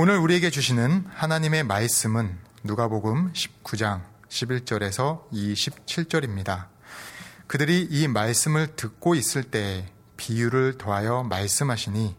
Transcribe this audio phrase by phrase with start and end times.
[0.00, 6.68] 오늘 우리에게 주시는 하나님의 말씀은 누가복음 19장 11절에서 27절입니다.
[7.48, 12.14] 그들이 이 말씀을 듣고 있을 때 비유를 더하여 말씀하시니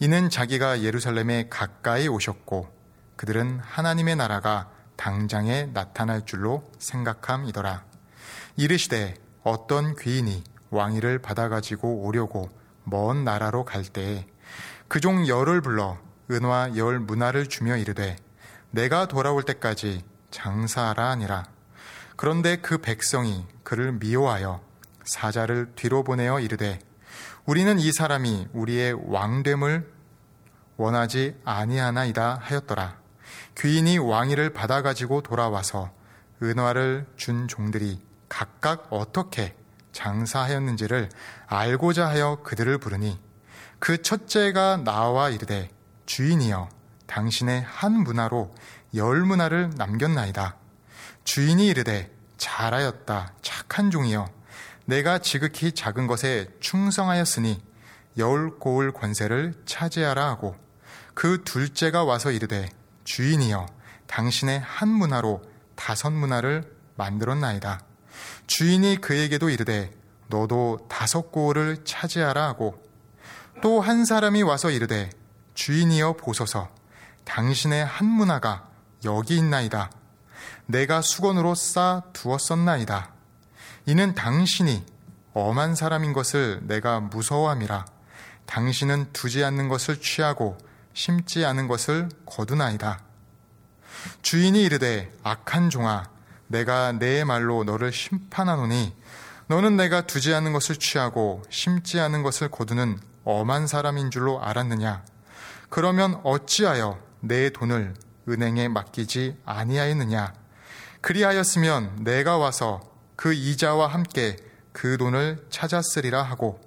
[0.00, 2.68] 이는 자기가 예루살렘에 가까이 오셨고
[3.14, 7.84] 그들은 하나님의 나라가 당장에 나타날 줄로 생각함이더라.
[8.56, 9.14] 이르시되
[9.44, 12.50] 어떤 귀인이 왕위를 받아가지고 오려고
[12.82, 14.26] 먼 나라로 갈 때에
[14.88, 15.98] 그종 열을 불러
[16.32, 18.16] 은화 열 문화를 주며 이르되
[18.70, 21.44] 내가 돌아올 때까지 장사하라 하니라.
[22.16, 24.60] 그런데 그 백성이 그를 미워하여
[25.04, 26.78] 사자를 뒤로 보내어 이르되
[27.44, 29.92] 우리는 이 사람이 우리의 왕됨을
[30.76, 32.96] 원하지 아니하나이다 하였더라.
[33.58, 35.92] 귀인이 왕위를 받아 가지고 돌아와서
[36.42, 39.54] 은화를 준 종들이 각각 어떻게
[39.92, 41.10] 장사하였는지를
[41.46, 43.20] 알고자 하여 그들을 부르니
[43.78, 45.70] 그 첫째가 나와 이르되
[46.12, 46.68] 주인이여
[47.06, 48.54] 당신의 한 문화로
[48.96, 50.56] 열 문화를 남겼나이다.
[51.24, 54.28] 주인이 이르되 잘하였다 착한 종이여
[54.84, 57.62] 내가 지극히 작은 것에 충성하였으니
[58.18, 60.54] 열 고을 권세를 차지하라 하고
[61.14, 62.68] 그 둘째가 와서 이르되
[63.04, 63.64] 주인이여
[64.06, 65.40] 당신의 한 문화로
[65.76, 67.80] 다섯 문화를 만들었나이다.
[68.48, 69.90] 주인이 그에게도 이르되
[70.26, 72.84] 너도 다섯 고을을 차지하라 하고
[73.62, 75.08] 또 한 사람이 와서 이르되
[75.54, 76.70] 주인이여 보소서
[77.24, 78.68] 당신의 한 문화가
[79.04, 79.90] 여기 있나이다.
[80.66, 83.12] 내가 수건으로 싸 두었었나이다.
[83.86, 84.84] 이는 당신이
[85.34, 87.84] 엄한 사람인 것을 내가 무서워함이라.
[88.46, 90.58] 당신은 두지 않는 것을 취하고
[90.94, 93.00] 심지 않은 것을 거두나이다.
[94.22, 96.10] 주인이 이르되 악한 종아
[96.48, 98.94] 내가 내 말로 너를 심판하노니
[99.46, 105.04] 너는 내가 두지 않은 것을 취하고 심지 않은 것을 거두는 엄한 사람인 줄로 알았느냐
[105.72, 107.94] 그러면 어찌하여 내 돈을
[108.28, 110.34] 은행에 맡기지 아니하였느냐
[111.00, 112.82] 그리하였으면 내가 와서
[113.16, 114.36] 그 이자와 함께
[114.72, 116.60] 그 돈을 찾았으리라 하고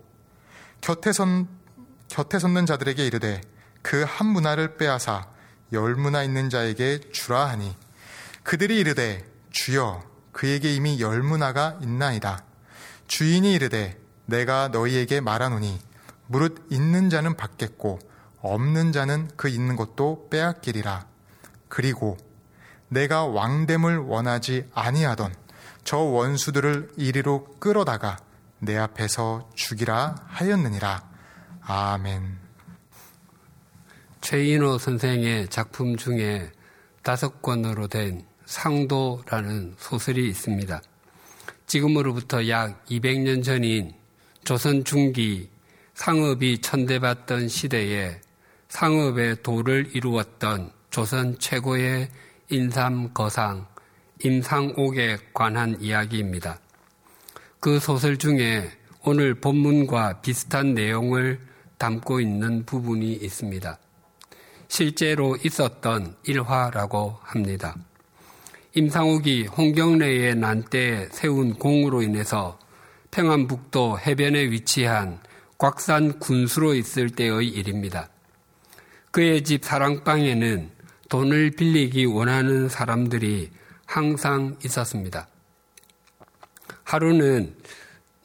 [0.81, 1.47] 곁에 선
[2.07, 3.41] 곁에 섰는 자들에게 이르되
[3.84, 5.28] 그 한 문화를 빼앗아
[5.74, 7.75] 열 문화 있는 자에게 주라 하니
[8.41, 12.44] 그들이 이르되 주여 그에게 이미 열 문화가 있나이다.
[13.08, 15.79] 주인이 이르되 내가 너희에게 말하노니
[16.25, 18.00] 무릇 있는 자는 받겠고
[18.45, 21.07] 없는 자는 그 있는 것도 빼앗기리라.
[21.67, 22.17] 그리고
[22.88, 25.33] 내가 왕됨을 원하지 아니하던
[25.83, 28.17] 저 원수들을 이리로 끌어다가
[28.59, 31.09] 내 앞에서 죽이라 하였느니라.
[31.61, 32.39] 아멘.
[34.22, 36.51] 최인호 선생의 작품 중에
[37.03, 40.81] 다섯 권으로 된 상도라는 소설이 있습니다.
[41.67, 43.94] 지금으로부터 약 200년 전인
[44.44, 45.50] 조선 중기
[45.95, 48.22] 상업이 천대받던 시대에
[48.75, 52.09] 상업의 도를 이루었던 조선 최고의
[52.50, 53.66] 인삼 거상
[54.22, 56.59] 임상옥에 관한 이야기입니다.
[57.62, 58.69] 그 소설 중에
[59.06, 61.40] 오늘 본문과 비슷한 내용을
[61.78, 63.80] 담고 있는 부분이 있습니다.
[64.68, 67.78] 실제로 있었던 일화라고 합니다.
[68.74, 72.59] 임상욱이 홍경래의 난때에 세운 공으로 인해서
[73.12, 75.22] 평안북도 해변에 위치한
[75.58, 78.09] 곽산 군수로 있을 때의 일입니다.
[79.16, 80.72] 그의 집 사랑방에는
[81.08, 83.50] 돈을 빌리기 원하는 사람들이
[83.86, 85.30] 항상 있었습니다.
[86.84, 87.56] 하루는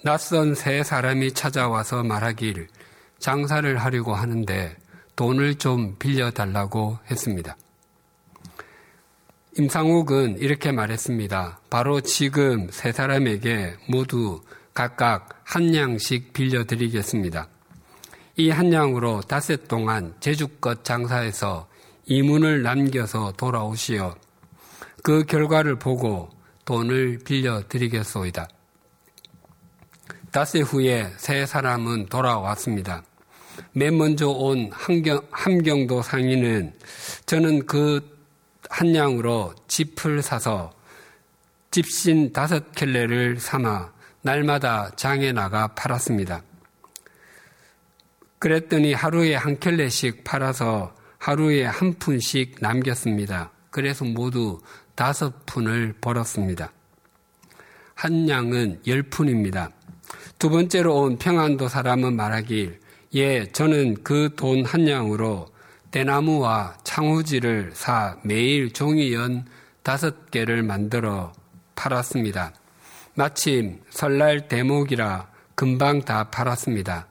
[0.02, 2.66] 낯선 세 사람이 찾아와서 말하길
[3.20, 4.76] 장사를 하려고 하는데
[5.14, 7.56] 돈을 좀 빌려달라고 했습니다.
[9.58, 11.60] 임상욱은 이렇게 말했습니다.
[11.70, 14.42] 바로 지금 세 사람에게 모두
[14.74, 17.46] 각각 한 양씩 빌려드리겠습니다.
[18.40, 21.68] 이 한 양으로 닷새 동안 제주껏 장사해서
[22.06, 24.16] 이문을 남겨서 돌아오시어
[25.02, 26.30] 그 결과를 보고
[26.64, 28.48] 돈을 빌려 드리겠소이다.
[30.30, 33.02] 닷새 후에 세 사람은 돌아왔습니다.
[33.72, 36.74] 맨 먼저 온 함경, 함경도 상인은
[37.26, 38.20] 저는 그
[38.70, 40.72] 한 양으로 집을 사서
[41.72, 46.42] 집신 다섯 켤레를 삼아 날마다 장에 나가 팔았습니다.
[48.40, 53.52] 그랬더니 하루에 한 켤레씩 팔아서 하루에 한 푼씩 남겼습니다.
[53.70, 54.60] 그래서 모두
[54.94, 56.72] 다섯 푼을 벌었습니다.
[57.94, 59.70] 한 양은 열 푼입니다.
[60.38, 62.80] 두 번째로 온 평안도 사람은 말하길
[63.14, 65.46] 예, 저는 그 돈 한 양으로
[65.90, 69.44] 대나무와 창호지를 사 매일 종이연
[69.82, 71.32] 다섯 개를 만들어
[71.74, 72.54] 팔았습니다.
[73.14, 77.06] 마침 설날 대목이라 금방 다 팔았습니다.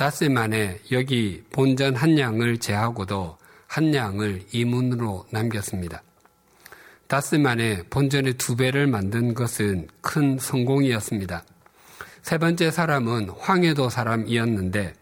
[0.00, 3.36] 닷새 만에 여기 본전 한 양을 제하고도
[3.66, 6.02] 한 양을 이문으로 남겼습니다.
[7.06, 11.44] 닷새 만에 본전의 두 배를 만든 것은 큰 성공이었습니다.
[12.22, 14.94] 세 번째 사람은 황해도 사람이었는데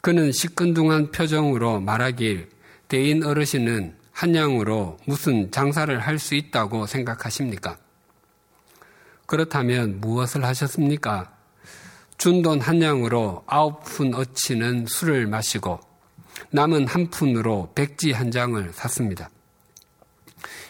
[0.00, 2.48] 그는 시큰둥한 표정으로 말하길
[2.88, 7.76] 대인 어르신은 한 양으로 무슨 장사를 할 수 있다고 생각하십니까?
[9.26, 11.33] 그렇다면 무엇을 하셨습니까?
[12.18, 15.80] 준 돈 한 양으로 아홉 푼 어치는 술을 마시고
[16.50, 19.30] 남은 한 푼으로 백지 한 장을 샀습니다.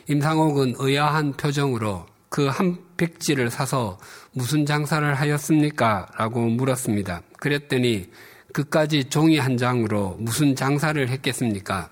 [0.08, 3.98] 임상옥은 의아한 표정으로 그 한 백지를 사서
[4.32, 6.06] 무슨 장사를 하였습니까?
[6.18, 7.22] 라고 물었습니다.
[7.38, 8.10] 그랬더니
[8.52, 11.90] 그까지 종이 한 장으로 무슨 장사를 했겠습니까?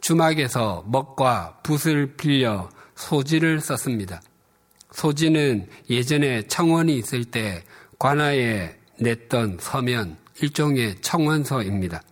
[0.00, 4.22] 주막에서 먹과 붓을 빌려 소지를 썼습니다.
[4.92, 7.64] 소지는 예전에 청원이 있을 때
[7.98, 12.02] 관아에 냈던 서면 일종의 청원서입니다.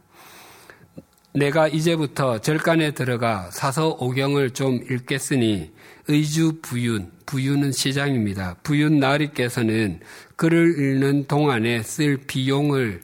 [1.34, 5.72] 내가 이제부터 절간에 들어가 사서 오경을 좀 읽겠으니
[6.06, 8.56] 의주 부윤, 부윤은 시장입니다.
[8.62, 10.00] 부윤 나리께서는
[10.36, 13.02] 글을 읽는 동안에 쓸 비용을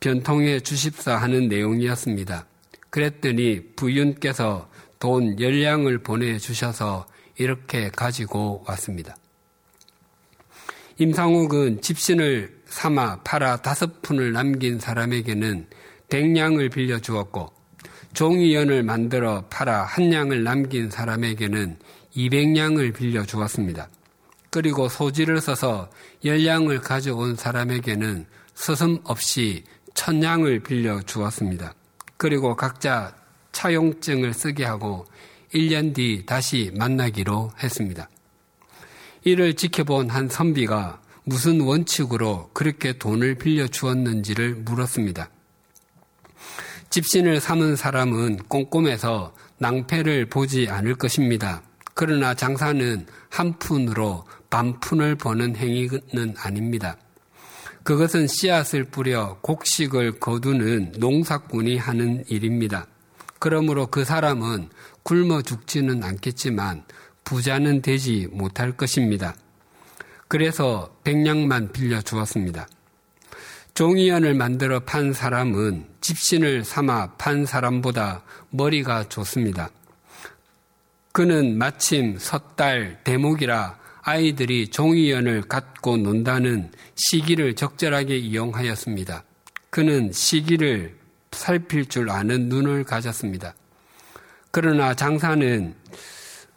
[0.00, 2.46] 변통해 주십사 하는 내용이었습니다.
[2.90, 4.68] 그랬더니 부윤께서
[5.00, 7.06] 돈 열량을 보내주셔서
[7.36, 9.16] 이렇게 가지고 왔습니다.
[10.98, 15.66] 임상욱은 집신을 삼아 팔아 다섯 푼을 남긴 사람에게는
[16.08, 17.52] 백냥을 빌려 주었고
[18.12, 21.78] 종이연을 만들어 팔아 한 냥을 남긴 사람에게는
[22.14, 23.88] 이백냥을 빌려 주었습니다.
[24.50, 25.90] 그리고 소지를 써서
[26.24, 29.64] 열량을 가져온 사람에게는 서슴 없이
[29.94, 31.74] 천냥을 빌려 주었습니다.
[32.16, 33.16] 그리고 각자
[33.50, 35.06] 차용증을 쓰게 하고
[35.52, 38.08] 1년 뒤 다시 만나기로 했습니다.
[39.24, 45.30] 이를 지켜본 한 선비가 무슨 원칙으로 그렇게 돈을 빌려 주었는지를 물었습니다.
[46.90, 51.62] 집신을 삼은 사람은 꼼꼼해서 낭패를 보지 않을 것입니다.
[51.94, 56.98] 그러나 장사는 한 푼으로 반 푼을 버는 행위는 아닙니다.
[57.82, 62.86] 그것은 씨앗을 뿌려 곡식을 거두는 농사꾼이 하는 일입니다.
[63.38, 64.68] 그러므로 그 사람은
[65.02, 66.84] 굶어 죽지는 않겠지만
[67.24, 69.34] 부자는 되지 못할 것입니다.
[70.28, 72.68] 그래서 백냥만 빌려 주었습니다.
[73.74, 79.70] 종이연을 만들어 판 사람은 집신을 삼아 판 사람보다 머리가 좋습니다.
[81.12, 89.24] 그는 마침 섣달 대목이라 아이들이 종이연을 갖고 논다는 시기를 적절하게 이용하였습니다.
[89.70, 90.96] 그는 시기를
[91.32, 93.54] 살필 줄 아는 눈을 가졌습니다.
[94.50, 95.74] 그러나 장사는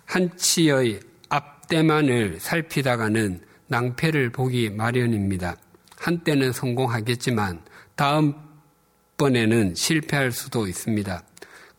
[0.07, 5.57] 한치의 앞대만을 살피다가는 낭패를 보기 마련입니다.
[5.97, 7.61] 한때는 성공하겠지만
[7.95, 8.33] 다음
[9.17, 11.23] 번에는 실패할 수도 있습니다.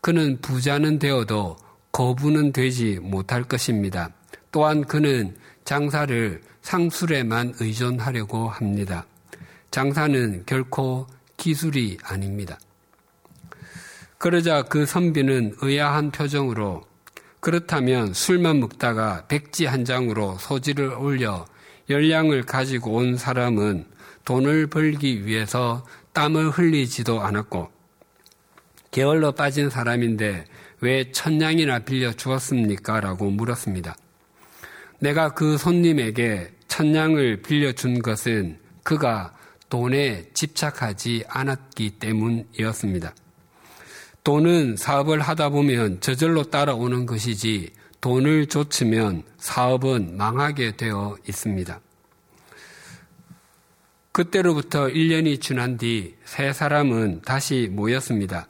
[0.01, 1.57] 그는 부자는 되어도
[1.91, 4.11] 거부는 되지 못할 것입니다.
[4.51, 5.35] 또한 그는
[5.65, 9.05] 장사를 상술에만 의존하려고 합니다.
[9.71, 12.59] 장사는 결코 기술이 아닙니다.
[14.17, 16.88] 그러자 그 선비는 의아한 표정으로
[17.39, 21.45] 그렇다면 술만 먹다가 백지 한 장으로 소지를 올려
[21.89, 23.85] 열량을 가지고 온 사람은
[24.25, 27.71] 돈을 벌기 위해서 땀을 흘리지도 않았고
[28.91, 30.45] 게을러 빠진 사람인데
[30.81, 32.99] 왜 천냥이나 빌려 주었습니까?
[33.01, 33.95] 라고 물었습니다.
[34.99, 39.33] 내가 그 손님에게 천냥을 빌려준 것은 그가
[39.69, 43.13] 돈에 집착하지 않았기 때문이었습니다.
[44.29, 51.81] 돈은 사업을 하다 보면 저절로 따라오는 것이지 돈을 쫓으면 사업은 망하게 되어 있습니다.
[54.11, 58.47] 그때로부터 1년이 지난 뒤 세 사람은 다시 모였습니다.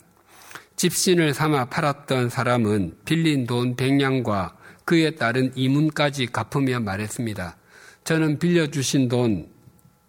[0.76, 7.56] 집신을 삼아 팔았던 사람은 빌린 돈 100냥과 그에 따른 이문까지 갚으며 말했습니다.
[8.04, 9.48] 저는 빌려주신 돈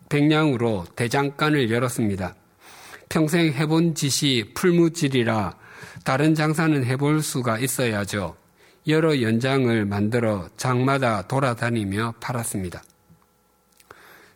[0.08, 2.34] 100냥으로 대장간을 열었습니다.
[3.08, 5.59] 평생 해본 짓이 풀무질이라
[6.04, 8.36] 다른 장사는 해볼 수가 있어야죠.
[8.88, 12.82] 여러 연장을 만들어 장마다 돌아다니며 팔았습니다.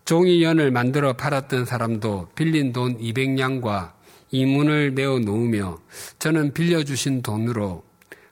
[0.04, 3.92] 종이연을 만들어 팔았던 사람도 빌린 돈 200냥과
[4.30, 5.78] 이문을 내어 놓으며
[6.18, 7.84] 저는 빌려주신 돈으로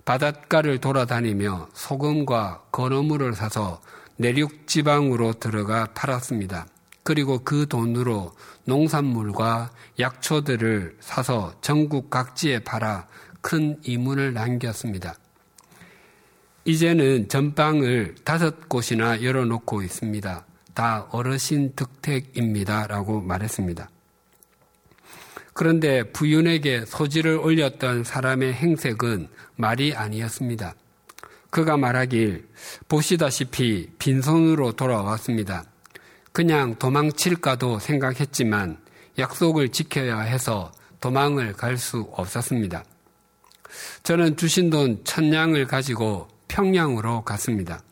[0.05, 3.81] 바닷가를 돌아다니며 소금과 건어물을 사서
[4.17, 6.67] 내륙 지방으로 들어가 팔았습니다.
[7.05, 8.33] 그리고 그 돈으로
[8.65, 13.07] 농산물과 약초들을 사서 전국 각지에 팔아
[13.41, 15.17] 큰 이문을 남겼습니다.
[16.65, 20.47] 이제는 전방을 다섯 곳이나 열어놓고 있습니다.
[20.75, 22.87] 다 어르신 득택입니다.
[22.87, 23.91] 라고 말했습니다.
[25.55, 30.75] 그런데 부윤에게 소지를 올렸던 사람의 행색은 말이 아니었습니다.
[31.51, 32.49] 그가 말하길
[32.89, 35.65] 보시다시피 빈손으로 돌아왔습니다.
[36.33, 38.79] 그냥 도망칠까도 생각했지만
[39.19, 42.85] 약속을 지켜야 해서 도망을 갈 수 없었습니다.
[44.03, 47.83] 저는 주신 돈 천냥을 가지고 평양으로 갔습니다.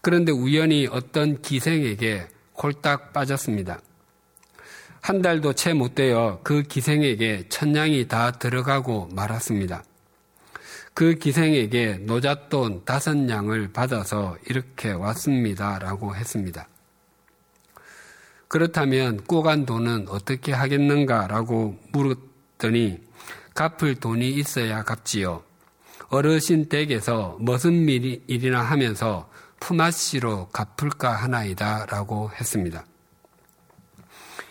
[0.00, 2.28] 그런데 우연히 어떤 기생에게
[2.62, 3.80] 홀딱 빠졌습니다.
[5.02, 9.82] 한 달도 채 못 되어 그 기생에게 천냥이 다 들어가고 말았습니다.
[10.92, 15.78] 그 기생에게 노잣돈 다섯 냥을 받아서 이렇게 왔습니다.
[15.78, 16.68] 라고 했습니다.
[18.50, 21.28] 그렇다면 꾸간 돈은 어떻게 하겠는가?
[21.28, 22.98] 라고 물었더니
[23.54, 25.44] 갚을 돈이 있어야 갚지요.
[26.08, 29.30] 어르신 댁에서 무슨 일이나 하면서
[29.60, 31.86] 품앗이로 갚을까 하나이다.
[31.86, 32.84] 라고 했습니다.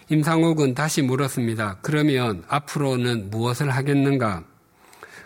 [0.08, 1.80] 임상옥은 다시 물었습니다.
[1.82, 4.46] 그러면 앞으로는 무엇을 하겠는가?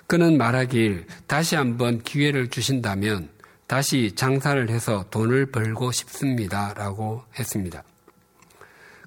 [0.07, 3.29] 그는 말하길 다시 한번 기회를 주신다면
[3.67, 6.73] 다시 장사를 해서 돈을 벌고 싶습니다.
[6.73, 7.83] 라고 했습니다.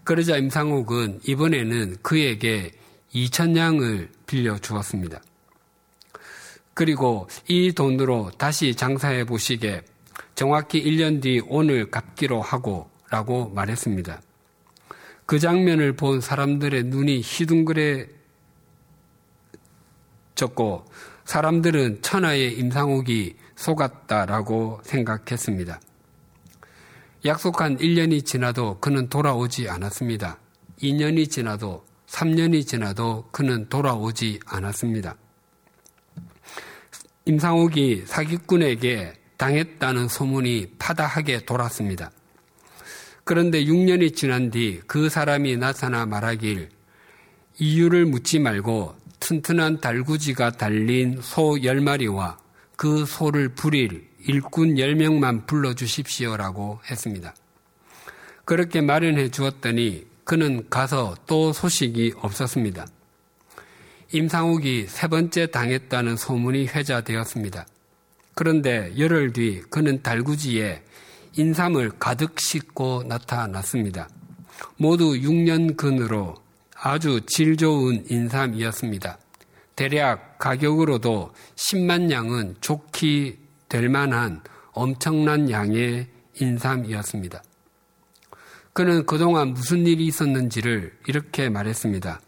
[0.07, 2.71] 그러자 임상옥은 이번에는 그에게
[3.13, 5.21] 2천냥을 빌려 주었습니다.
[6.75, 9.83] 그리고 이 돈으로 다시 장사해 보시게
[10.37, 14.23] 정확히 1년 뒤 오늘 갚기로 하고 라고 말했습니다.
[15.27, 18.07] 그 장면을 본 사람들의 눈이 희둥그레
[20.37, 20.85] 졌고
[21.25, 25.81] 사람들은 천하의 임상옥이 속았다라고 생각했습니다.
[27.27, 30.39] 약속한 1년이 지나도 그는 돌아오지 않았습니다.
[30.81, 35.17] 2년이 지나도 3년이 지나도 그는 돌아오지 않았습니다.
[37.25, 42.13] 임상옥이 사기꾼에게 당했다는 소문이 파다하게 돌았습니다.
[43.25, 46.69] 그런데 6년이 지난 뒤 그 사람이 나타나 말하길
[47.59, 52.37] 이유를 묻지 말고 튼튼한 달구지가 달린 소 10마리와
[52.77, 57.35] 그 소를 부릴 일꾼 10명만 불러주십시오라고 했습니다.
[58.45, 62.87] 그렇게 마련해 주었더니 그는 가서 또 소식이 없었습니다.
[64.13, 67.67] 임상욱이 세 번째 당했다는 소문이 회자되었습니다.
[68.35, 70.83] 그런데 열흘 뒤 그는 달구지에
[71.37, 74.09] 인삼을 가득 싣고 나타났습니다.
[74.77, 76.35] 모두 6년 근으로
[76.75, 79.19] 아주 질 좋은 인삼이었습니다.
[79.77, 84.43] 대략 가격으로도 10만 양은 좋게 될 만한
[84.73, 86.09] 엄청난 양의
[86.41, 87.43] 인삼이었습니다.
[88.73, 92.21] 그는 그동안 무슨 일이 있었는지를 이렇게 말했습니다.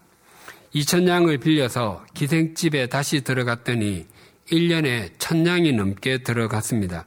[0.73, 4.07] 2천 양을 빌려서 기생집에 다시 들어갔더니
[4.51, 7.05] 1년에 천 양이 넘게 들어갔습니다.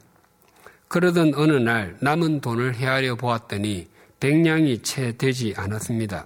[0.87, 3.87] 그러던 어느 날 남은 돈을 헤아려 보았더니
[4.19, 6.25] 백냥이 채 되지 않았습니다.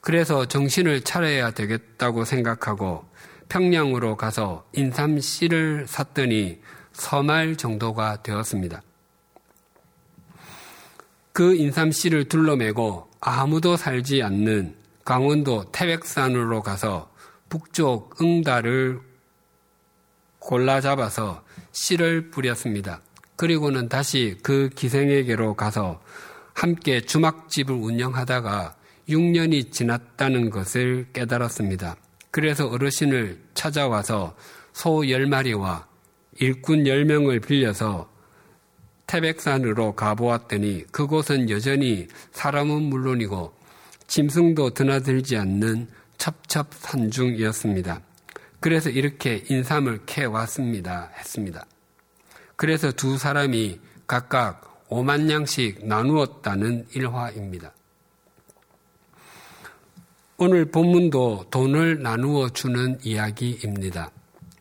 [0.00, 3.04] 그래서 정신을 차려야 되겠다고 생각하고
[3.48, 6.60] 평양으로 가서 인삼 씨를 샀더니
[6.98, 8.82] 서말 정도가 되었습니다.
[11.32, 14.74] 그 인삼 씨를 둘러매고 아무도 살지 않는
[15.04, 17.10] 강원도 태백산으로 가서
[17.48, 19.00] 북쪽 응달을
[20.40, 23.00] 골라 잡아서 씨를 뿌렸습니다.
[23.36, 26.02] 그리고는 다시 그 기생에게로 가서
[26.52, 28.74] 함께 주막집을 운영하다가
[29.08, 31.96] 6년이 지났다는 것을 깨달았습니다.
[32.32, 34.36] 그래서 어르신을 찾아와서
[34.72, 35.87] 소 10마리와
[36.40, 38.10] 일꾼 10명을 빌려서
[39.06, 43.52] 태백산으로 가보았더니 그곳은 여전히 사람은 물론이고
[44.06, 48.00] 짐승도 드나들지 않는 첩첩산중이었습니다.
[48.60, 51.10] 그래서 이렇게 인삼을 캐왔습니다.
[51.18, 51.64] 했습니다.
[52.56, 57.72] 그래서 두 사람이 각각 5만 냥씩 나누었다는 일화입니다.
[60.38, 64.10] 오늘 본문도 돈을 나누어 주는 이야기입니다.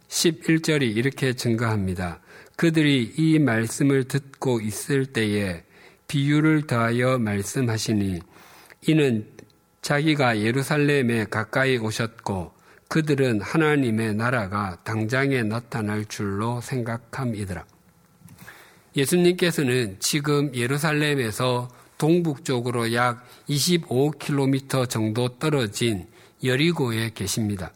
[0.07, 2.19] 11절이 이렇게 증가합니다.
[2.55, 5.63] 그들이 이 말씀을 듣고 있을 때에
[6.07, 8.19] 비유를 더하여 말씀하시니
[8.87, 9.27] 이는
[9.81, 12.51] 자기가 예루살렘에 가까이 오셨고
[12.87, 17.65] 그들은 하나님의 나라가 당장에 나타날 줄로 생각함이더라.
[18.95, 26.07] 예수님께서는 지금 예루살렘에서 동북쪽으로 약 25km 정도 떨어진
[26.43, 27.73] 여리고에 계십니다.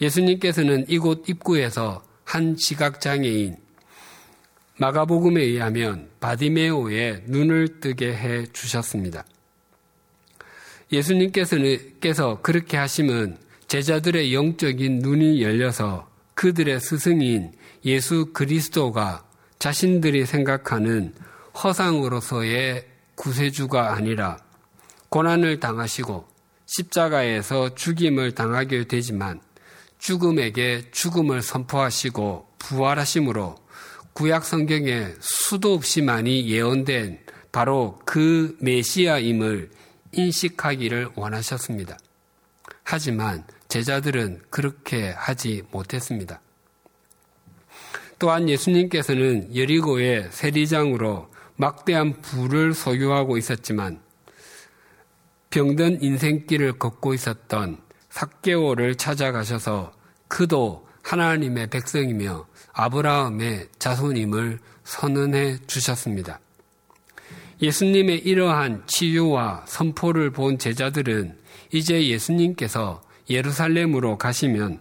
[0.00, 3.56] 예수님께서는 이곳 입구에서 한 지각장애인
[4.76, 9.24] 마가복음에 의하면 바디메오의 눈을 뜨게 해 주셨습니다.
[10.92, 17.52] 예수님께서 그렇게 하시면 제자들의 영적인 눈이 열려서 그들의 스승인
[17.84, 19.24] 예수 그리스도가
[19.58, 21.12] 자신들이 생각하는
[21.62, 22.86] 허상으로서의
[23.16, 24.38] 구세주가 아니라
[25.08, 26.28] 고난을 당하시고
[26.66, 29.40] 십자가에서 죽임을 당하게 되지만
[29.98, 33.56] 죽음에게 죽음을 선포하시고 부활하심으로
[34.12, 37.20] 구약 성경에 수도 없이 많이 예언된
[37.52, 39.70] 바로 그 메시아임을
[40.12, 41.98] 인식하기를 원하셨습니다.
[42.84, 46.40] 하지만 제자들은 그렇게 하지 못했습니다.
[48.18, 54.00] 또한 예수님께서는 여리고의 세리장으로 막대한 부를 소유하고 있었지만
[55.50, 57.78] 병든 인생길을 걷고 있었던
[58.18, 59.92] 삭개오를 찾아가셔서
[60.26, 66.40] 그도 하나님의 백성이며 아브라함의 자손임을 선언해 주셨습니다.
[67.62, 71.38] 예수님의 이러한 치유와 선포를 본 제자들은
[71.72, 74.80] 이제 예수님께서 예루살렘으로 가시면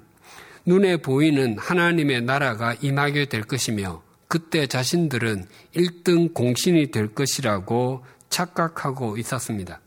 [0.66, 9.80] 눈에 보이는 하나님의 나라가 임하게 될 것이며 그때 자신들은 1등 공신이 될 것이라고 착각하고 있었습니다.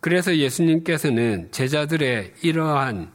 [0.00, 3.12] 그래서 예수님께서는 제자들의 이러한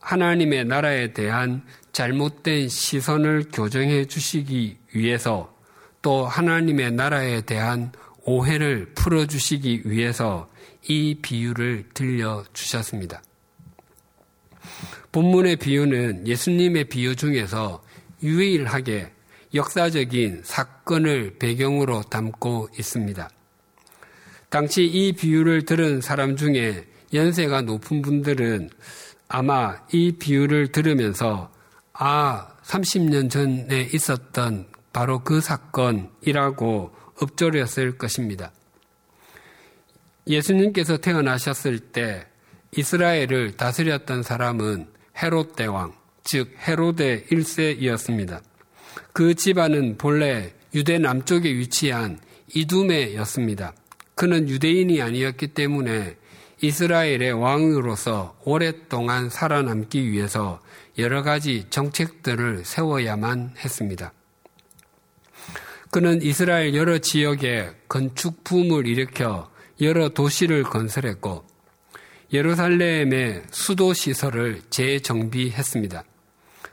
[0.00, 1.62] 하나님의 나라에 대한
[1.92, 5.54] 잘못된 시선을 교정해 주시기 위해서
[6.00, 10.48] 또 하나님의 나라에 대한 오해를 풀어 주시기 위해서
[10.86, 13.22] 이 비유를 들려 주셨습니다.
[15.10, 17.82] 본문의 비유는 예수님의 비유 중에서
[18.22, 19.10] 유일하게
[19.54, 23.28] 역사적인 사건을 배경으로 담고 있습니다.
[24.50, 28.70] 당시 이 비유를 들은 사람 중에 연세가 높은 분들은
[29.28, 31.52] 아마 이 비유를 들으면서
[31.92, 38.52] 아, 30년 전에 있었던 바로 그 사건이라고 읊조렸을 것입니다.
[40.26, 42.26] 예수님께서 태어나셨을 때
[42.76, 44.88] 이스라엘을 다스렸던 사람은
[45.22, 48.40] 헤롯 대왕, 즉 헤로데 1세이었습니다.
[49.12, 52.20] 그 집안은 본래 유대 남쪽에 위치한
[52.54, 53.72] 이두메였습니다.
[54.18, 56.16] 그는 유대인이 아니었기 때문에
[56.60, 60.60] 이스라엘의 왕으로서 오랫동안 살아남기 위해서
[60.98, 64.12] 여러 가지 정책들을 세워야만 했습니다.
[65.92, 71.44] 그는 이스라엘 여러 지역에 건축 붐을 일으켜 여러 도시를 건설했고
[72.32, 76.02] 예루살렘의 수도 시설을 재정비했습니다.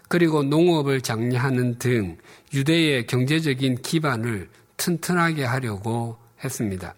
[0.10, 2.18] 그리고 농업을 장려하는 등
[2.56, 6.96] 유대의 경제적인 기반을 튼튼하게 하려고 했습니다.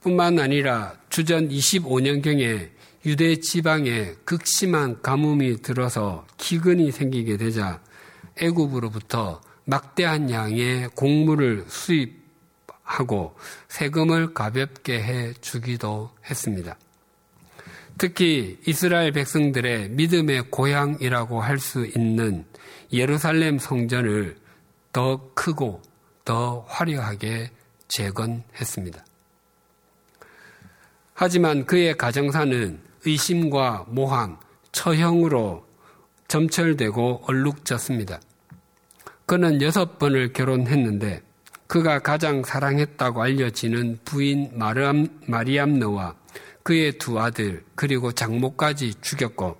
[0.00, 2.70] 뿐만 아니라 주전 25년경에
[3.06, 7.80] 유대 지방에 극심한 가뭄이 들어서 기근이 생기게 되자
[8.36, 13.36] 애굽으로부터 막대한 양의 곡물을 수입하고
[13.68, 16.76] 세금을 가볍게 해 주기도 했습니다.
[17.98, 22.46] 특히 이스라엘 백성들의 믿음의 고향이라고 할 수 있는
[22.92, 24.36] 예루살렘 성전을
[24.92, 25.82] 더 크고
[26.24, 27.50] 더 화려하게
[27.88, 29.04] 재건했습니다.
[31.22, 34.38] 하지만 그의 가정사는 의심과 모함,
[34.72, 35.66] 처형으로
[36.28, 38.22] 점철되고 얼룩졌습니다.
[39.26, 41.20] 그는 여섯 번을 결혼했는데
[41.66, 46.14] 그가 가장 사랑했다고 알려지는 부인 마르암, 마리암느와
[46.62, 49.58] 그의 두 아들 그리고 장모까지 죽였고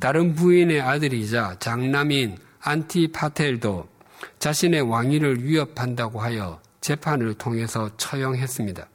[0.00, 3.86] 다른 부인의 아들이자 장남인 안티파텔도
[4.38, 8.88] 자신의 왕위를 위협한다고 하여 재판을 통해서 처형했습니다.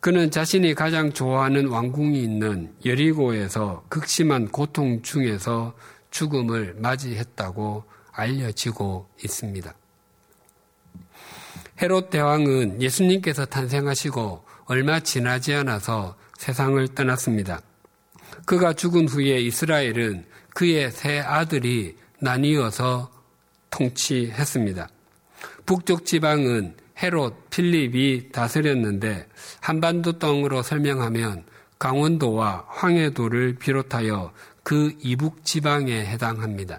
[0.00, 5.74] 그는 자신이 가장 좋아하는 왕궁이 있는 여리고에서 극심한 고통 중에서
[6.10, 9.74] 죽음을 맞이했다고 알려지고 있습니다.
[11.82, 17.60] 헤롯 대왕은 예수님께서 탄생하시고 얼마 지나지 않아서 세상을 떠났습니다.
[18.46, 23.10] 그가 죽은 후에 이스라엘은 그의 세 아들이 나뉘어서
[23.70, 24.88] 통치했습니다.
[25.66, 29.26] 북쪽 지방은 헤롯, 필립이 다스렸는데
[29.60, 31.44] 한반도 땅으로 설명하면
[31.78, 34.32] 강원도와 황해도를 비롯하여
[34.62, 36.78] 그 이북 지방에 해당합니다.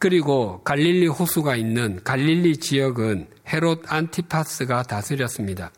[0.00, 5.72] 그리고 갈릴리 호수가 있는 갈릴리 지역은 헤롯 안티파스가 다스렸습니다.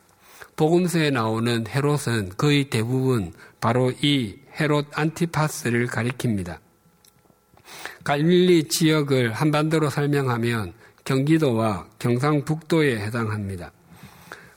[0.56, 6.58] 복음서에 나오는 헤롯은 거의 대부분 바로 이 헤롯 안티파스를 가리킵니다.
[8.04, 10.72] 갈릴리 지역을 한반도로 설명하면
[11.04, 13.72] 경기도와 경상북도에 해당합니다.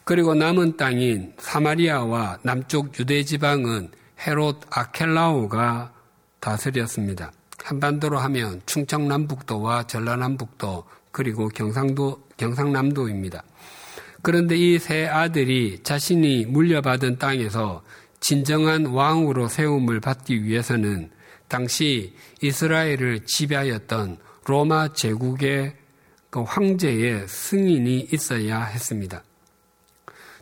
[0.05, 3.91] 그리고 남은 땅인 사마리아와 남쪽 유대 지방은
[4.25, 5.93] 헤롯 아켈라오가
[6.39, 7.31] 다스렸습니다.
[7.63, 13.43] 한반도로 하면 충청남북도와 전라남북도 그리고 경상도 경상남도입니다.
[14.21, 17.83] 그런데 이 세 아들이 자신이 물려받은 땅에서
[18.19, 21.11] 진정한 왕으로 세움을 받기 위해서는
[21.47, 25.75] 당시 이스라엘을 지배하였던 로마 제국의
[26.29, 29.23] 그 황제의 승인이 있어야 했습니다.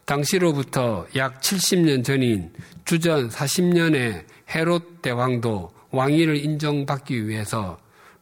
[0.06, 2.52] 당시로부터 약 70년 전인
[2.86, 7.78] 주전 40년에 헤롯 대왕도 왕위를 인정받기 위해서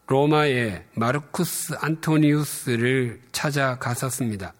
[0.07, 4.53] 로마의 마르쿠스 안토니우스를 찾아갔었습니다.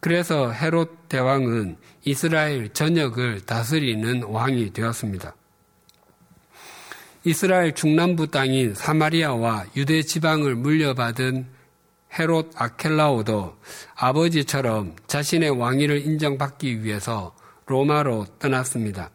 [0.00, 5.34] 그래서 헤롯 대왕은 이스라엘 전역을 다스리는 왕이 되었습니다.
[7.26, 11.46] 이스라엘 중남부 땅인 사마리아와 유대 지방을 물려받은
[12.18, 13.56] 헤롯 아켈라오도
[13.94, 17.34] 아버지처럼 자신의 왕위를 인정받기 위해서
[17.64, 19.08] 로마로 떠났습니다.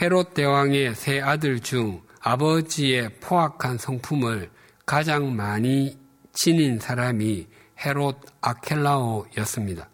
[0.00, 4.50] 헤롯 대왕의 세 아들 중 아버지의 포악한 성품을
[4.86, 5.98] 가장 많이
[6.32, 7.48] 지닌 사람이
[7.84, 9.88] 헤롯 아켈라오였습니다.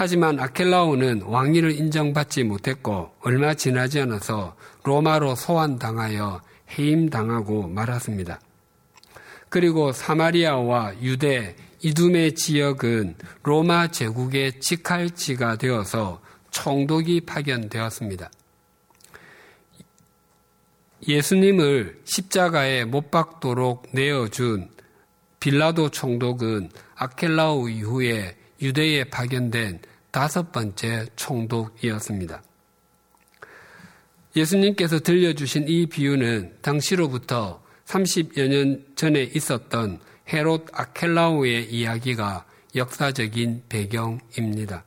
[0.00, 8.38] 하지만 아켈라오는 왕위를 인정받지 못했고 얼마 지나지 않아서 로마로 소환당하여 해임당하고 말았습니다.
[9.48, 18.30] 그리고 사마리아와 유대, 이둠의 지역은 로마 제국의 직할지가 되어서 총독이 파견되었습니다.
[21.08, 24.70] 예수님을 십자가에 못 박도록 내어준
[25.40, 32.42] 빌라도 총독은 아켈라우 이후에 유대에 파견된 다섯 번째 총독이었습니다.
[34.36, 40.00] 예수님께서 들려주신 이 비유는 당시로부터 30여 년 전에 있었던
[40.32, 42.44] 헤롯 아켈라우의 이야기가
[42.74, 44.84] 역사적인 배경입니다.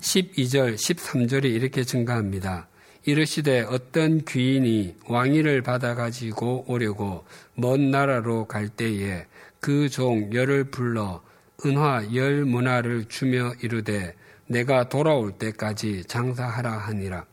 [0.00, 2.68] 12절, 13절이 이렇게 증가합니다.
[3.06, 9.26] 이르시되 어떤 귀인이 왕위를 받아가지고 오려고 먼 나라로 갈 때에
[9.60, 11.22] 그 종 열을 불러
[11.64, 14.14] 은화 열 문화를 주며 이르되
[14.46, 17.24] 내가 돌아올 때까지 장사하라 하니라.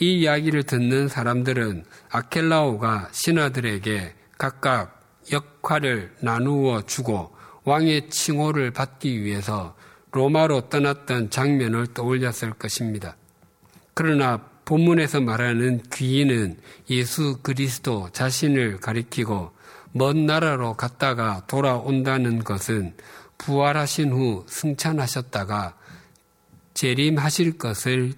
[0.00, 7.34] 이 이야기를 듣는 사람들은 아켈라오가 신하들에게 각각 역할을 나누어 주고
[7.64, 9.76] 왕의 칭호를 받기 위해서
[10.12, 13.16] 로마로 떠났던 장면을 떠올렸을 것입니다.
[13.94, 16.58] 그러나 본문에서 말하는 귀인은
[16.90, 19.52] 예수 그리스도 자신을 가리키고
[19.92, 22.94] 먼 나라로 갔다가 돌아온다는 것은
[23.38, 25.76] 부활하신 후 승천하셨다가
[26.74, 28.12] 재림하실 것을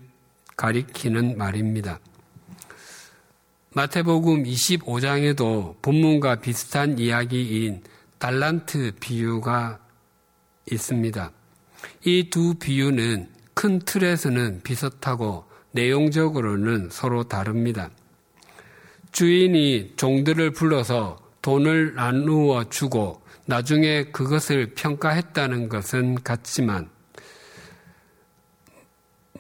[0.57, 2.01] 가리키는 말입니다.
[3.73, 7.83] 마태복음 25장에도 본문과 비슷한 이야기인
[8.19, 9.79] 달란트 비유가
[10.71, 11.31] 있습니다.
[12.05, 17.91] 이 두 비유는 큰 틀에서는 비슷하고 내용적으로는 서로 다릅니다.
[19.13, 23.20] 주인이 종들을 불러서 돈을 나누어 주고
[23.51, 26.89] 나중에 그것을 평가했다는 것은 같지만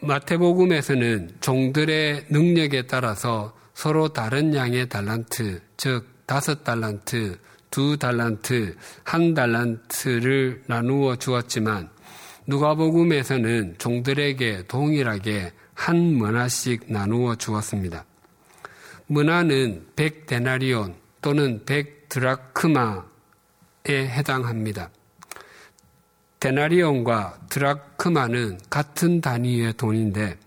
[0.00, 7.38] 마태복음에서는 종들의 능력에 따라서 서로 다른 양의 달란트, 즉 다섯 달란트,
[7.70, 11.88] 두 달란트, 한 달란트를 나누어 주었지만
[12.48, 18.04] 누가복음에서는 종들에게 동일하게 한 문화씩 나누어 주었습니다.
[19.06, 23.10] 문화는 100데나리온 또는 100드라크마에
[23.88, 24.90] 해당합니다.
[26.40, 30.38] 데나리온과 드라크마는 같은 단위의 돈인데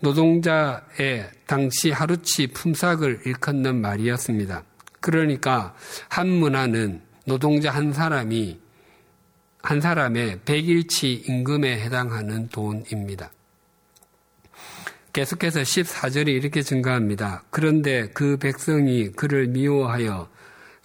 [0.00, 4.62] 노동자의 당시 하루치 품삯을 일컫는 말이었습니다.
[5.00, 5.74] 그러니까
[6.08, 8.60] 한 문화는 노동자 한 사람이
[9.62, 13.30] 한 사람의 100일치 임금에 해당하는 돈입니다.
[15.12, 17.42] 계속해서 14절이 이렇게 증가합니다.
[17.50, 20.28] 그런데 그 백성이 그를 미워하여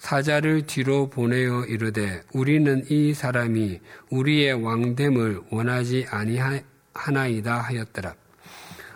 [0.02, 3.78] 사자를 뒤로 보내어 이르되 우리는 이 사람이
[4.10, 8.12] 우리의 왕됨을 원하지 아니하나이다 하였더라.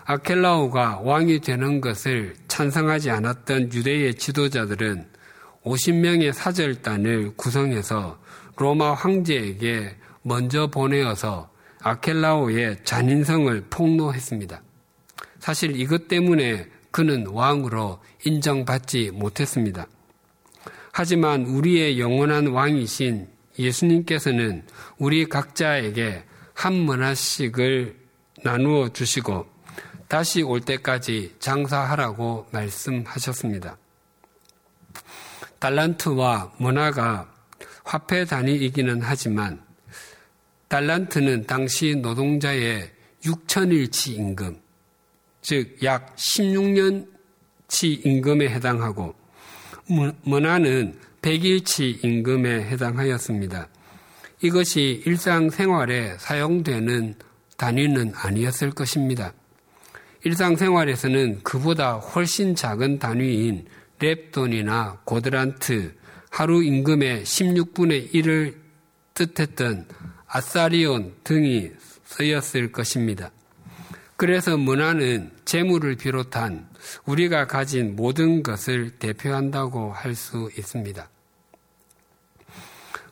[0.05, 5.07] 아켈라오가 왕이 되는 것을 찬성하지 않았던 유대의 지도자들은
[5.63, 8.19] 50명의 사절단을 구성해서
[8.57, 11.49] 로마 황제에게 먼저 보내어서
[11.83, 14.61] 아켈라오의 잔인성을 폭로했습니다.
[15.39, 19.87] 사실 이것 때문에 그는 왕으로 인정받지 못했습니다.
[20.99, 23.29] 하지만 우리의 영원한 왕이신
[23.59, 24.65] 예수님께서는
[24.97, 27.95] 우리 각자에게 한 문화씩을
[28.43, 29.47] 나누어 주시고
[30.09, 33.77] 다시 올 때까지 장사하라고 말씀하셨습니다.
[35.59, 37.31] 달란트와 문화가
[37.85, 39.63] 화폐 단위이기는 하지만
[40.69, 42.91] 달란트는 당시 노동자의
[43.23, 44.59] 6천일치 임금,
[45.43, 49.26] 즉 약 16년치 임금에 해당하고
[50.23, 53.69] 문화는 100일치 임금에 해당하였습니다.
[54.43, 57.15] 이것이 일상생활에 사용되는
[57.57, 59.33] 단위는 아니었을 것입니다.
[60.25, 63.67] 일상생활에서는 그보다 훨씬 작은 단위인
[63.99, 65.95] 랩돈이나 고드란트,
[66.31, 68.55] 하루 임금의 16분의 1을
[69.15, 69.87] 뜻했던
[70.27, 71.71] 아사리온 등이
[72.05, 73.31] 쓰였을 것입니다.
[74.17, 76.69] 그래서 문화는 재물을 비롯한
[77.05, 81.09] 우리가 가진 모든 것을 대표한다고 할 수 있습니다.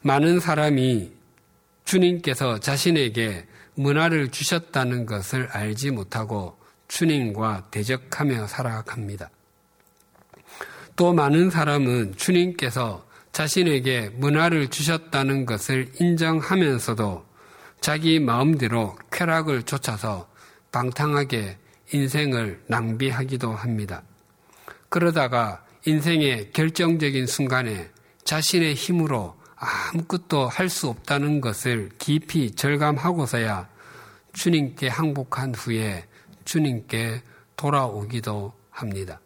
[0.00, 1.12] 많은 사람이
[1.84, 6.58] 주님께서 자신에게 문화를 주셨다는 것을 알지 못하고
[6.88, 9.30] 주님과 대적하며 살아갑니다.
[10.96, 17.24] 또 많은 사람은 주님께서 자신에게 문화를 주셨다는 것을 인정하면서도
[17.80, 20.28] 자기 마음대로 쾌락을 쫓아서
[20.70, 21.58] 방탕하게
[21.92, 24.02] 인생을 낭비하기도 합니다.
[24.88, 27.90] 그러다가 인생의 결정적인 순간에
[28.24, 33.68] 자신의 힘으로 아무것도 할 수 없다는 것을 깊이 절감하고서야
[34.32, 36.04] 주님께 항복한 후에
[36.44, 37.22] 주님께
[37.56, 39.20] 돌아오기도 합니다.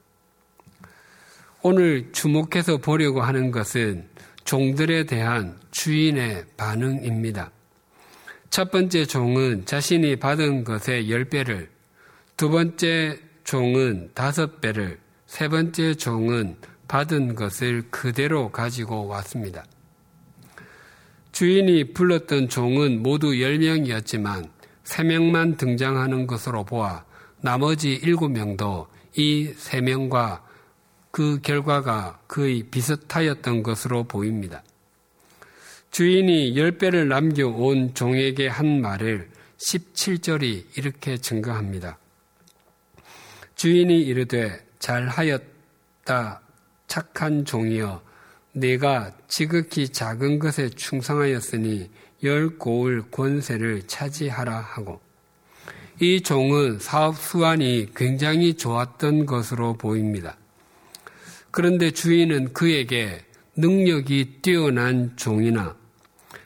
[1.62, 4.08] 오늘 주목해서 보려고 하는 것은
[4.44, 7.50] 종들에 대한 주인의 반응입니다.
[8.50, 11.68] 첫 번째 종은 자신이 받은 것의 10배를,
[12.38, 16.54] 두 번째 종은 다섯 배를, 세 번째 종은
[16.86, 19.64] 받은 것을 그대로 가지고 왔습니다.
[21.32, 24.50] 주인이 불렀던 종은 모두 10명이었지만
[24.84, 27.04] 3명만 등장하는 것으로 보아
[27.40, 30.40] 나머지 7명도 이 3명과
[31.10, 34.62] 그 결과가 거의 비슷하였던 것으로 보입니다.
[35.90, 41.98] 주인이 10배를 남겨온 종에게 한 말을 17절이 이렇게 증거합니다.
[43.58, 46.40] 주인이 이르되 잘하였다
[46.86, 48.00] 착한 종이여
[48.52, 51.90] 내가 지극히 작은 것에 충성하였으니
[52.22, 55.00] 열 고을 권세를 차지하라 하고
[55.98, 60.36] 이 종은 사업 수완이 굉장히 좋았던 것으로 보입니다.
[61.50, 63.24] 그런데 주인은 그에게
[63.56, 65.74] 능력이 뛰어난 종이나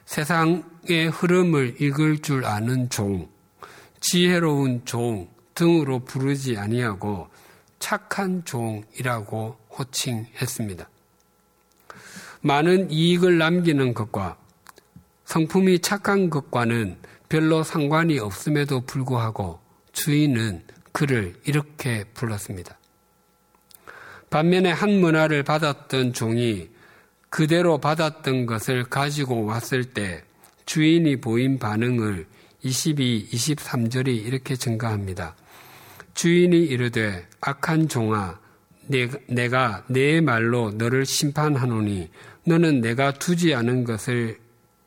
[0.05, 3.29] 세상의 흐름을 읽을 줄 아는 종,
[3.99, 7.27] 지혜로운 종 등으로 부르지 아니하고
[7.79, 10.89] 착한 종이라고 호칭했습니다.
[12.41, 14.37] 많은 이익을 남기는 것과
[15.25, 16.97] 성품이 착한 것과는
[17.29, 19.59] 별로 상관이 없음에도 불구하고
[19.91, 22.77] 주인은 그를 이렇게 불렀습니다.
[24.29, 26.69] 반면에 한 문화를 받았던 종이
[27.29, 30.23] 그대로 받았던 것을 가지고 왔을 때
[30.65, 32.27] 주인이 보인 반응을
[32.61, 35.35] 22, 23절이 이렇게 증가합니다.
[36.13, 38.39] 주인이 이르되 악한 종아
[39.27, 42.09] 내가 내 말로 너를 심판하노니
[42.45, 44.37] 너는 내가 두지 않은 것을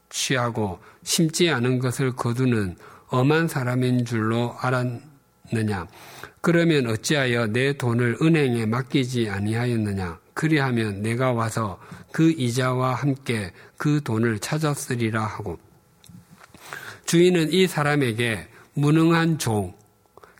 [0.09, 2.77] 취하고 심지 않은 것을 거두는
[3.09, 5.87] 엄한 사람인 줄로 알았느냐?
[6.41, 10.19] 그러면 어찌하여 내 돈을 은행에 맡기지 아니하였느냐?
[10.35, 11.81] 그리하면 내가 와서
[12.13, 15.59] 그 이자와 함께 그 돈을 찾았으리라 하고
[17.07, 19.75] 주인은 이 사람에게 무능한 종,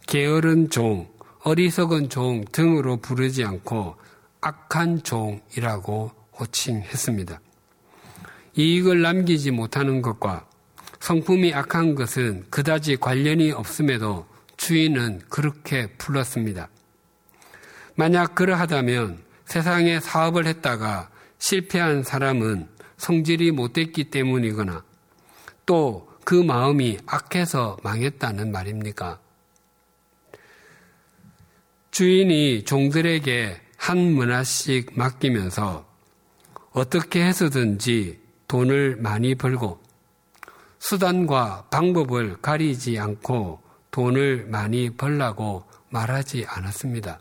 [0.07, 1.09] 게으른 종,
[1.41, 3.97] 어리석은 종 등으로 부르지 않고
[4.41, 7.41] 악한 종이라고 호칭했습니다.
[8.57, 10.49] 이익을 남기지 못하는 것과
[11.01, 16.69] 성품이 악한 것은 그다지 관련이 없음에도 주인은 그렇게 불렀습니다.
[17.95, 24.85] 만약 그러하다면 세상에 사업을 했다가 실패한 사람은 성질이 못됐기 때문이거나
[25.67, 29.21] 또 그 마음이 악해서 망했다는 말입니까?
[31.97, 35.87] 주인이 종들에게 한 문화씩 맡기면서
[36.73, 39.81] 어떻게 해서든지 돈을 많이 벌고
[40.79, 47.19] 수단과 방법을 가리지 않고 돈을 많이 벌라고 말하지 않았습니다.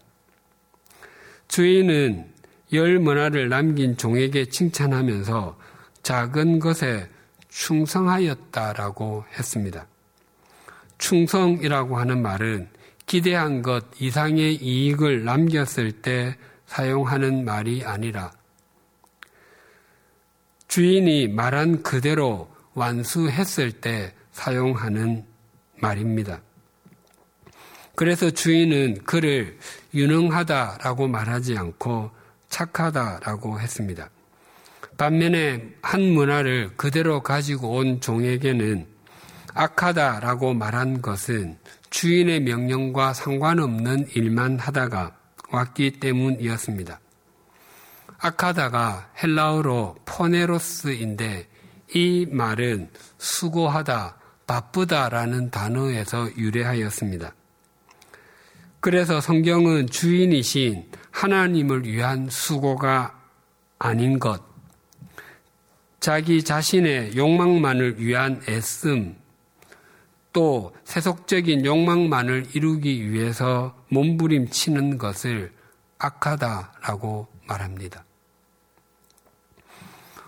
[1.47, 2.33] 주인은
[2.73, 5.57] 열 문화를 남긴 종에게 칭찬하면서
[6.03, 7.09] 작은 것에
[7.47, 9.87] 충성하였다라고 했습니다.
[10.97, 12.74] 충성이라고 하는 말은
[13.05, 18.31] 기대한 것 이상의 이익을 남겼을 때 사용하는 말이 아니라
[20.67, 25.23] 주인이 말한 그대로 완수했을 때 사용하는
[25.77, 26.41] 말입니다.
[27.95, 29.57] 그래서 주인은 그를
[29.93, 32.11] 유능하다라고 말하지 않고
[32.49, 34.09] 착하다라고 했습니다.
[34.97, 38.85] 반면에 한 문화를 그대로 가지고 온 종에게는
[39.53, 41.57] 악하다라고 말한 것은
[41.95, 45.15] 주인의 명령과 상관없는 일만 하다가
[45.49, 46.99] 왔기 때문이었습니다.
[48.17, 51.47] 악하다가 헬라어로 포네로스인데
[51.93, 57.33] 이 말은 수고하다, 바쁘다라는 단어에서 유래하였습니다.
[58.81, 63.17] 그래서 성경은 주인이신 하나님을 위한 수고가
[63.79, 64.43] 아닌 것,
[66.01, 69.15] 자기 자신의 욕망만을 위한 애씀,
[70.35, 75.53] 또 세속적인 욕망만을 이루기 위해서 몸부림치는 것을
[75.97, 78.03] 악하다라고 말합니다.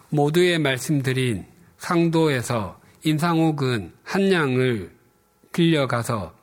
[0.08, 1.46] 모두의 말씀드린
[1.78, 4.96] 상도에서 임상옥은 한 양을
[5.52, 6.34] 빌려가서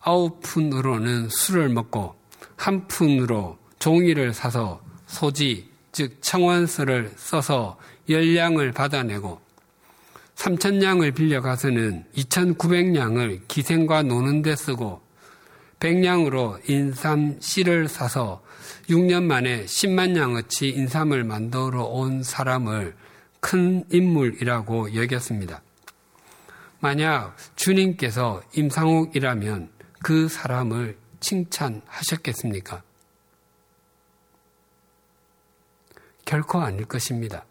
[0.00, 2.16] 아홉 푼으로는 술을 먹고
[2.56, 9.40] 한 푼으로 종이를 사서 소지, 즉 청원서를 써서 열량을 받아내고
[10.42, 15.00] 3천냥을 빌려가서는 2,900냥을 기생과 노는 데 쓰고
[15.78, 18.42] 100냥으로 인삼 씨를 사서
[18.88, 22.96] 6년 만에 10만 냥어치 인삼을 만들어 온 사람을
[23.38, 25.62] 큰 인물이라고 여겼습니다.
[26.80, 29.70] 만약 주님께서 임상옥이라면
[30.02, 32.82] 그 사람을 칭찬하셨겠습니까?
[36.24, 37.44] 결코 아닐 것입니다.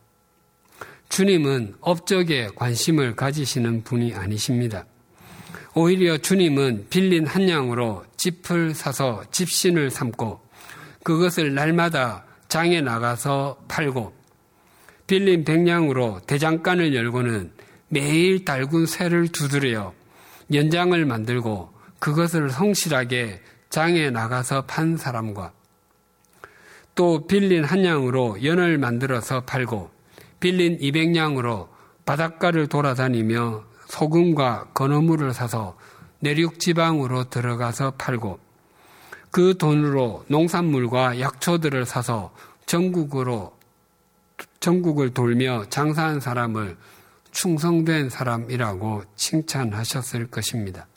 [1.12, 4.86] 주님은 업적에 관심을 가지시는 분이 아니십니다.
[5.76, 10.40] 오히려 주님은 빌린 한 양으로 집을 사서 집신을 삼고
[11.04, 14.14] 그것을 날마다 장에 나가서 팔고
[15.06, 17.52] 빌린 백냥으로 대장간을 열고는
[17.90, 19.94] 매일 달군 새를 두드려
[20.54, 25.52] 연장을 만들고 그것을 성실하게 장에 나가서 판 사람과
[26.96, 30.01] 또 빌린 한 양으로 연을 만들어서 팔고
[30.42, 31.70] 빌린 200냥으로
[32.06, 35.78] 바닷가를 돌아다니며 소금과 건어물을 사서
[36.20, 38.40] 내륙 지방으로 들어가서 팔고
[39.32, 42.34] 그 돈으로 농산물과 약초들을 사서
[42.66, 43.58] 전국으로
[44.60, 46.78] 전국을 돌며 장사한 사람을
[47.32, 50.88] 충성된 사람이라고 칭찬하셨을 것입니다.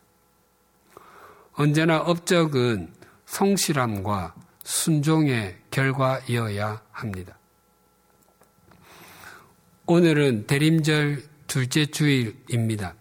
[1.53, 2.93] 언제나 업적은
[3.27, 7.39] 성실함과 순종의 결과이어야 합니다.
[9.87, 12.95] 오늘은 대림절 둘째 주일입니다.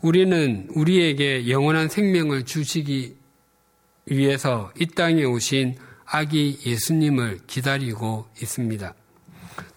[0.00, 3.14] 우리는 우리에게 영원한 생명을 주시기
[4.06, 8.92] 위해서 이 땅에 오신 아기 예수님을 기다리고 있습니다.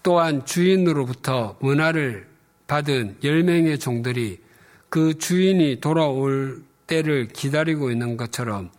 [0.02, 2.26] 또한 주인으로부터 문화를
[2.66, 4.40] 받은 10명의 종들이
[4.88, 8.72] 그 주인이 돌아올 때를 기다리고 있는 것처럼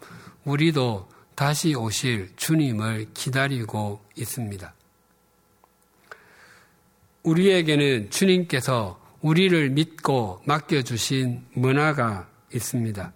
[0.43, 4.73] 우리도 다시 오실 주님을 기다리고 있습니다.
[7.27, 13.11] 우리에게는 주님께서 우리를 믿고 맡겨주신 문화가 있습니다.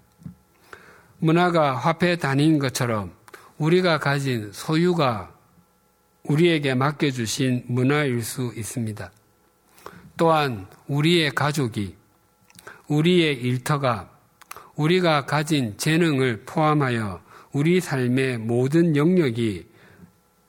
[1.19, 3.13] 문화가 화폐 단위인 것처럼
[3.57, 5.33] 우리가 가진 소유가
[6.23, 9.11] 우리에게 맡겨주신 문화일 수 있습니다.
[10.17, 11.95] 또한 우리의 가족이,
[12.87, 14.11] 우리의 일터가,
[14.75, 17.21] 우리가 가진 재능을 포함하여
[17.53, 19.67] 우리 삶의 모든 영역이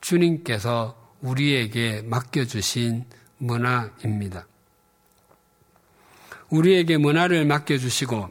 [0.00, 3.04] 주님께서 우리에게 맡겨주신
[3.42, 4.46] 문화입니다.
[6.48, 8.30] 우리에게 문화를 맡겨주시고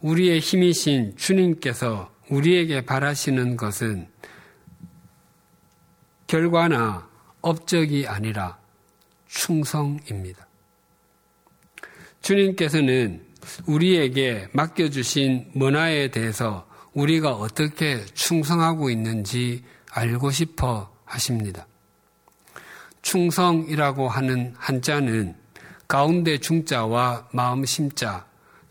[0.00, 4.08] 우리의 힘이신 주님께서 우리에게 바라시는 것은
[6.26, 7.08] 결과나
[7.40, 8.58] 업적이 아니라
[9.28, 10.46] 충성입니다.
[12.20, 13.24] 주님께서는
[13.66, 21.66] 우리에게 맡겨주신 문화에 대해서 우리가 어떻게 충성하고 있는지 알고 싶어 하십니다.
[23.08, 25.34] 충성이라고 하는 한자는
[25.88, 28.26] 가운데 중자와 마음 심자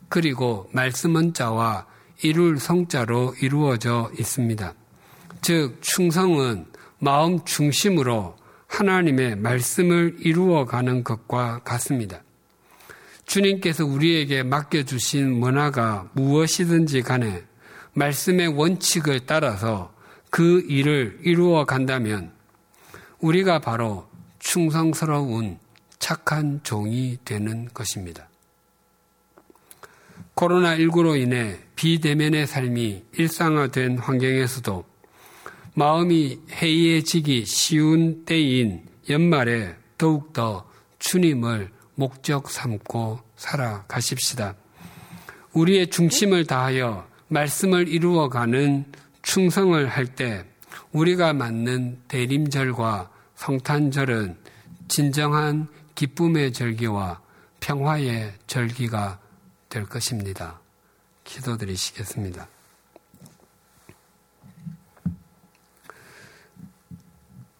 [0.09, 1.87] 그리고 말씀은 자와
[2.21, 4.75] 이룰 성자로 이루어져 있습니다.
[5.41, 6.67] 즉 충성은
[6.99, 12.21] 마음 중심으로 하나님의 말씀을 이루어가는 것과 같습니다.
[13.25, 17.43] 주님께서 우리에게 맡겨주신 문화가 무엇이든지 간에
[17.93, 19.91] 말씀의 원칙을 따라서
[20.29, 22.31] 그 일을 이루어 간다면
[23.19, 24.07] 우리가 바로
[24.47, 25.59] 충성스러운
[25.99, 28.29] 착한 종이 되는 것입니다.
[30.35, 34.85] 코로나19로 인해 비대면의 삶이 일상화된 환경에서도
[35.73, 40.65] 마음이 해이해지기 쉬운 때인 연말에 더욱더
[40.99, 44.55] 주님을 목적 삼고 살아가십시다.
[45.51, 48.85] 우리의 중심을 다하여 말씀을 이루어가는
[49.23, 50.45] 충성을 할 때
[50.93, 54.35] 우리가 맞는 대림절과 성탄절은
[54.87, 57.21] 진정한 기쁨의 절기와
[57.59, 59.19] 평화의 절기가
[59.69, 60.59] 될 것입니다.
[61.23, 62.47] 기도드리시겠습니다.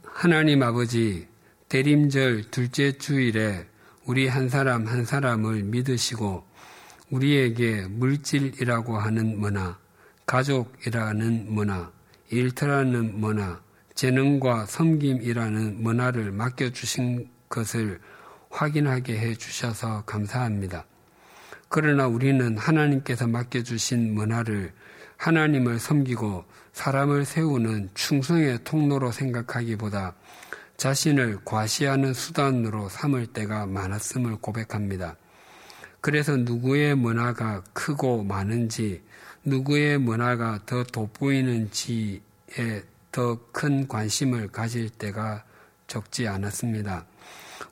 [0.03, 1.28] 하나님 아버지,
[1.69, 3.67] 대림절 둘째 주일에
[4.05, 6.43] 우리 한 사람 한 사람을 믿으시고
[7.11, 9.78] 우리에게 물질이라고 하는 문화,
[10.25, 11.91] 가족이라는 문화,
[12.30, 13.61] 일터라는 문화,
[13.98, 18.00] 재능과 섬김이라는 문화를 맡겨주신 것을
[18.52, 20.86] 확인하게 해 주셔서 감사합니다.
[21.68, 24.72] 그러나 우리는 하나님께서 맡겨주신 문화를
[25.18, 30.14] 하나님을 섬기고 사람을 세우는 충성의 통로로 생각하기보다
[30.78, 35.16] 자신을 과시하는 수단으로 삼을 때가 많았음을 고백합니다.
[36.02, 39.02] 그래서 누구의 문화가 크고 많은지,
[39.43, 42.22] 누구의 문화가 더 돋보이는지에
[43.18, 45.43] 더 큰 관심을 가질 때가
[45.88, 47.07] 적지 않았습니다.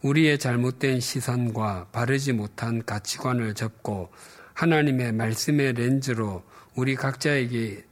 [0.01, 4.09] 우리의 잘못된 시선과 바르지 못한 가치관을 접고
[4.55, 6.41] 하나님의 말씀의 렌즈로
[6.73, 7.83] 우리 각자에게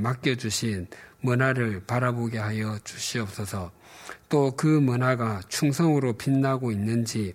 [0.00, 0.88] 맡겨주신
[1.22, 3.72] 문화를 바라보게 하여 주시옵소서.
[4.28, 7.34] 또 그 문화가 충성으로 빛나고 있는지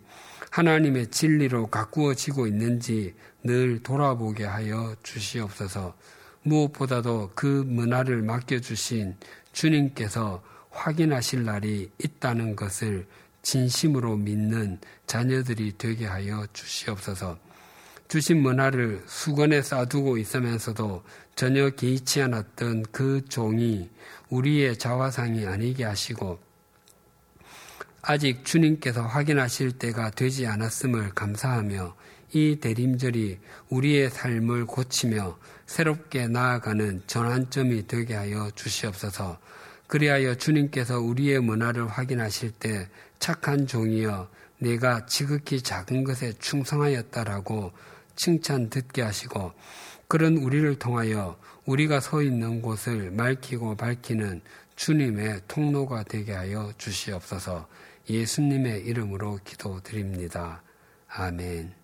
[0.52, 5.96] 하나님의 진리로 가꾸어지고 있는지 늘 돌아보게 하여 주시옵소서.
[6.44, 9.16] 무엇보다도 그 문화를 맡겨주신
[9.58, 13.08] 주님께서 확인하실 날이 있다는 것을
[13.42, 17.40] 진심으로 믿는 자녀들이 되게 하여 주시옵소서.
[18.08, 21.04] 주신 문화를 수건에 쌓두고 있으면서도
[21.36, 23.90] 전혀 개의치 않았던 그 종이
[24.30, 26.40] 우리의 자화상이 아니게 하시고
[28.04, 31.96] 아직 주님께서 확인하실 때가 되지 않았음을 감사하며
[32.34, 39.38] 이 대림절이 우리의 삶을 고치며 새롭게 나아가는 전환점이 되게 하여 주시옵소서.
[39.88, 47.72] 그리하여 주님께서 우리의 문화를 확인하실 때 착한 종이여 내가 지극히 작은 것에 충성하였다라고
[48.16, 49.54] 칭찬 듣게 하시고
[50.08, 54.42] 그런 우리를 통하여 우리가 서 있는 곳을 맑히고 밝히는
[54.76, 57.68] 주님의 통로가 되게 하여 주시옵소서
[58.10, 60.62] 예수님의 이름으로 기도드립니다.
[61.10, 61.77] 아멘.